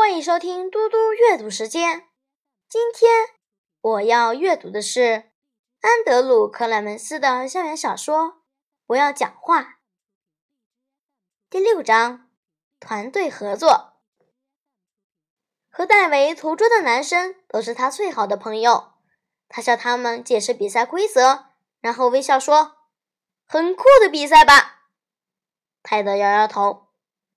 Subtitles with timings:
[0.00, 2.08] 欢迎收听嘟嘟阅读时间。
[2.70, 3.28] 今天
[3.82, 5.30] 我要阅读的是
[5.82, 8.18] 安德鲁·克莱门斯的校园小说
[8.86, 9.60] 《不要讲话》
[11.50, 12.30] 第六章：
[12.80, 13.98] 团队合作。
[15.68, 18.94] 和戴维同桌的男生都是他最好的朋友。
[19.50, 21.44] 他向他们解释比赛规则，
[21.82, 22.78] 然后微笑说
[23.46, 24.86] ：“很酷的比赛吧？”
[25.84, 26.88] 泰德摇摇头：“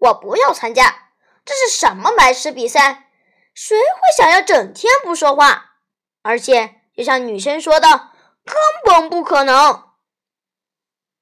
[0.00, 1.02] 我不要参加。”
[1.46, 3.08] 这是什么白痴比赛？
[3.54, 5.76] 谁会想要整天不说话？
[6.22, 8.10] 而且，就像女生说的，
[8.44, 9.84] 根本不可能。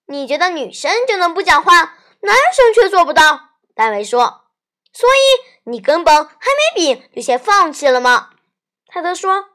[0.07, 3.51] 你觉得女生就能不讲话，男生却做不到？
[3.75, 4.47] 戴维说
[4.95, 8.31] ：“所以你根本还没比就先放弃了吗？”
[8.89, 9.51] 泰德说：“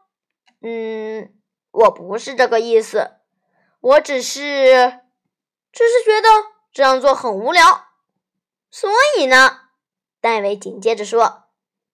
[0.61, 1.33] 嗯，
[1.71, 3.17] 我不是这个意思，
[3.81, 5.01] 我只是，
[5.71, 6.29] 只是觉得
[6.71, 7.87] 这样做很无聊。
[8.69, 9.61] 所以呢？”
[10.21, 11.43] 戴维紧接着说：“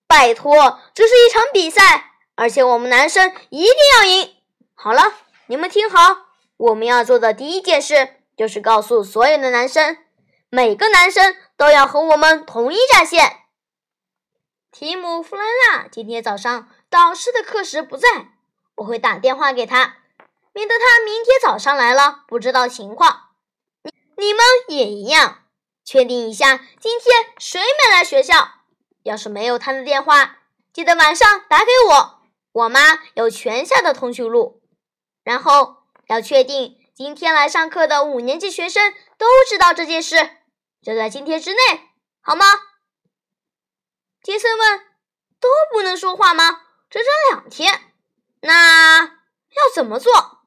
[0.08, 4.36] 拜托，这是一场比赛，而且我们男生一定要赢。
[4.74, 5.14] 好了，
[5.48, 6.26] 你们听好，
[6.58, 9.98] 我们要做的第一件事就是告诉所有的男生，
[10.50, 13.42] 每个男生都要和我们统一战线。”
[14.72, 18.08] 提姆·弗兰纳今天早上导师的课时不在，
[18.76, 19.98] 我会打电话给他，
[20.52, 23.30] 免得他明天早上来了不知道情况。
[23.84, 25.45] 你你们也一样。
[25.86, 28.50] 确定一下，今天谁没来学校？
[29.04, 30.40] 要是没有他的电话，
[30.74, 32.22] 记得晚上打给我。
[32.52, 34.64] 我妈有全校的通讯录。
[35.24, 40.32] 然后要确定今天来上课的五年级学生都知道这件事，
[40.82, 41.60] 就在今天之内，
[42.20, 42.46] 好吗？
[44.24, 44.80] 杰森问
[45.40, 46.62] ：“都不能说话吗？
[46.90, 47.94] 整整两天？
[48.42, 50.42] 那要怎么做？”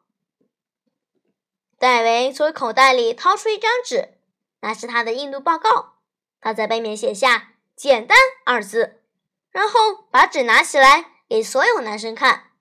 [1.78, 4.17] 戴维从口袋里掏出一张纸。
[4.60, 5.98] 那是他的印度报告，
[6.40, 9.02] 他在背面写下“简单”二字，
[9.50, 12.52] 然后把纸拿起来给所有男生看。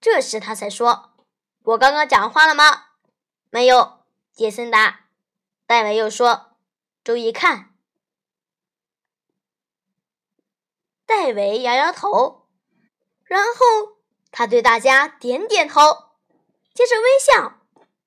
[0.00, 1.12] 这时他才说
[1.64, 2.86] ：“我刚刚讲话了吗
[3.50, 5.06] ？”“没有。”杰森答。
[5.66, 6.56] 戴维又说
[7.04, 7.74] ：“注意看。”
[11.04, 12.46] 戴维摇摇头，
[13.24, 13.96] 然后
[14.30, 15.80] 他对大家点点头，
[16.72, 17.58] 接着微笑，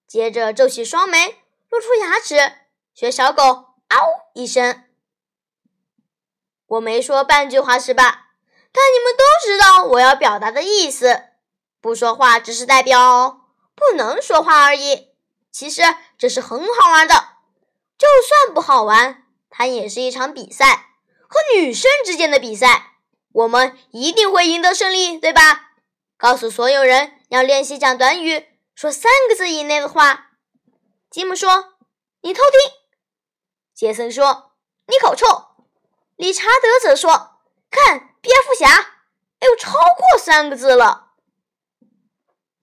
[0.08, 2.61] 接着皱起双眉，露出牙齿。
[2.94, 3.44] 学小狗
[3.90, 3.98] “嗷”
[4.36, 4.84] 一声，
[6.68, 8.28] 我没说半句话是吧？
[8.72, 11.24] 但你们都知道我要表达的意思。
[11.82, 15.10] 不说话只是代表不能说话而已。
[15.52, 15.82] 其实
[16.18, 17.16] 这是很好玩的，
[17.98, 20.92] 就算不好玩，它也是一场比赛，
[21.28, 22.98] 和女生之间的比赛。
[23.34, 25.72] 我们一定会赢得胜利，对吧？
[26.18, 30.32] 告诉所有人要练习讲短语，说三个字以内的话。
[31.10, 31.74] 吉姆说
[32.22, 32.72] ：“你偷听。”
[33.82, 34.52] 杰森说
[34.86, 35.26] ：“你口臭。”
[36.16, 37.40] 理查德则说
[37.72, 38.68] ：“看，蝙蝠侠，
[39.40, 41.14] 哎呦，超过三个字了。”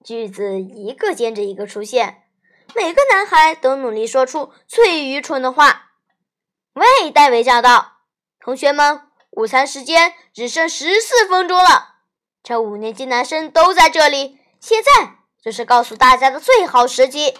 [0.04, 2.22] 句子一个接着一个出现，
[2.72, 5.90] 每个男孩都努力说出最愚蠢的话。
[6.74, 7.94] 喂，戴维叫道
[8.38, 11.96] ：“同学们，午餐时间只剩十四分钟了。
[12.44, 17.36] 这五年级男生都在这里，现在就是告诉大家的最好时机。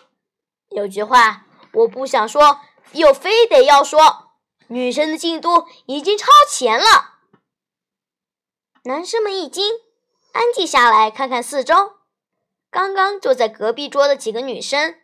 [0.70, 2.58] 有句话我不想说。”
[2.92, 4.32] 又非得要说，
[4.68, 7.18] 女生的进度已经超前了。
[8.84, 9.74] 男生们一惊，
[10.32, 11.94] 安静下来，看看四周。
[12.70, 14.96] 刚刚坐在隔壁桌的几个女生，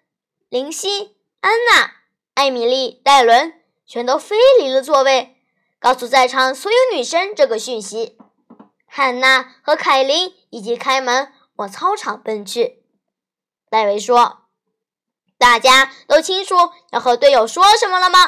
[0.49, 1.93] 林夕、安娜、
[2.35, 5.37] 艾米丽、戴伦，全都飞离了座位，
[5.79, 8.19] 告诉在场所有女生这个讯息。
[8.87, 12.85] 汉娜和凯琳已经开门往操场奔去。
[13.69, 14.44] 戴维说。
[15.45, 16.55] 大家都清楚
[16.91, 18.19] 要和队友说什么了吗？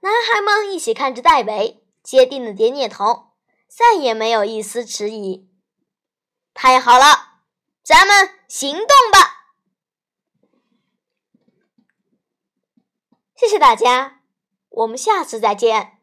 [0.00, 3.34] 男孩们一起看着戴维，坚定的点点头，
[3.68, 5.48] 再也没有一丝迟疑。
[6.52, 7.42] 太好了，
[7.84, 9.52] 咱们行动吧！
[13.36, 14.22] 谢谢大家，
[14.70, 15.95] 我们下次再见。